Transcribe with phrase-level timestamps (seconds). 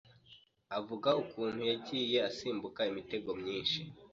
[0.77, 3.79] avuga ukuntu yagiye asimbuka imitego myinshi